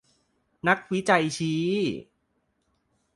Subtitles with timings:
[0.67, 1.61] นักวิจัยชี้